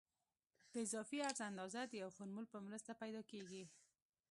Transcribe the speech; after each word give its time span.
د 0.71 0.73
اضافي 0.85 1.17
عرض 1.27 1.39
اندازه 1.49 1.81
د 1.87 1.93
یو 2.01 2.09
فورمول 2.17 2.45
په 2.53 2.57
مرسته 2.67 2.91
پیدا 3.01 3.21
کیږي 3.31 3.63